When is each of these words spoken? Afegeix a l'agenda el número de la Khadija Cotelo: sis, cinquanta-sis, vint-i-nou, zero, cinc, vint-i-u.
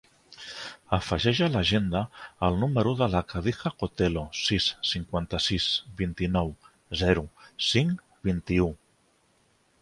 Afegeix 0.95 1.41
a 1.47 1.49
l'agenda 1.55 1.99
el 2.47 2.57
número 2.63 2.93
de 3.01 3.07
la 3.15 3.21
Khadija 3.33 3.71
Cotelo: 3.83 4.23
sis, 4.47 4.71
cinquanta-sis, 4.93 5.69
vint-i-nou, 6.01 6.51
zero, 7.03 7.27
cinc, 7.69 8.03
vint-i-u. 8.31 8.69